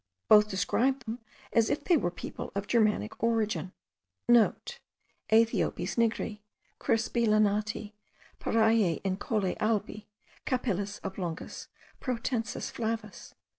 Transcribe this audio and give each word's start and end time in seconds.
Both 0.27 0.47
describe 0.49 1.03
them 1.05 1.19
as 1.53 1.69
if 1.69 1.83
they 1.83 1.95
were 1.95 2.09
people 2.09 2.51
of 2.55 2.65
Germanic 2.65 3.21
origin,* 3.21 3.71
(* 4.03 4.27
"Aethiopes 4.27 4.81
nigri, 5.29 6.41
crispi 6.79 7.27
lanati; 7.27 7.93
Pariae 8.39 8.99
incolae 9.03 9.55
albi, 9.59 10.07
capillis 10.47 10.99
oblongis 11.03 11.67
protensis 12.01 12.71
flavis." 12.71 13.35